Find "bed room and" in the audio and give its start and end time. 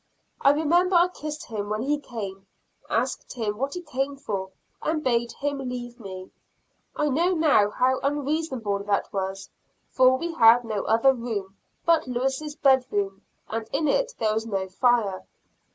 12.55-13.67